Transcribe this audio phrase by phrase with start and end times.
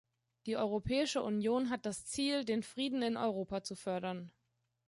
[0.47, 4.31] Die Europäische Union hat das Ziel, den Frieden in Europa zu fördern.